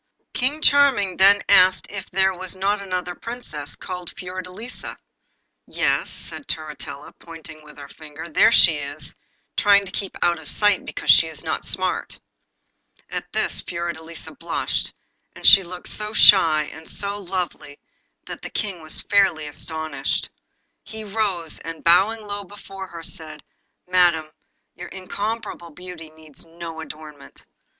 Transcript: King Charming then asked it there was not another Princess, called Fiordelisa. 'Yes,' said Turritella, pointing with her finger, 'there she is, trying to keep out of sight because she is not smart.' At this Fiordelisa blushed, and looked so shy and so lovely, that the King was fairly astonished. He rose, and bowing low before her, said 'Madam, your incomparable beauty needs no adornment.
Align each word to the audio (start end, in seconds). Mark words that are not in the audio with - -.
King 0.33 0.63
Charming 0.63 1.17
then 1.17 1.43
asked 1.47 1.85
it 1.91 2.09
there 2.11 2.33
was 2.33 2.55
not 2.55 2.81
another 2.81 3.13
Princess, 3.13 3.75
called 3.75 4.11
Fiordelisa. 4.17 4.97
'Yes,' 5.67 6.09
said 6.09 6.47
Turritella, 6.47 7.13
pointing 7.19 7.61
with 7.63 7.77
her 7.77 7.87
finger, 7.87 8.25
'there 8.27 8.51
she 8.51 8.77
is, 8.77 9.15
trying 9.55 9.85
to 9.85 9.91
keep 9.91 10.17
out 10.23 10.39
of 10.39 10.49
sight 10.49 10.87
because 10.87 11.11
she 11.11 11.27
is 11.27 11.43
not 11.43 11.63
smart.' 11.65 12.19
At 13.11 13.31
this 13.31 13.61
Fiordelisa 13.61 14.31
blushed, 14.31 14.91
and 15.35 15.45
looked 15.67 15.87
so 15.89 16.13
shy 16.13 16.63
and 16.73 16.89
so 16.89 17.19
lovely, 17.19 17.77
that 18.25 18.41
the 18.41 18.49
King 18.49 18.81
was 18.81 19.01
fairly 19.01 19.45
astonished. 19.47 20.31
He 20.83 21.03
rose, 21.03 21.59
and 21.59 21.83
bowing 21.83 22.25
low 22.25 22.43
before 22.43 22.87
her, 22.87 23.03
said 23.03 23.43
'Madam, 23.87 24.31
your 24.73 24.87
incomparable 24.87 25.69
beauty 25.69 26.09
needs 26.09 26.43
no 26.43 26.81
adornment. 26.81 27.45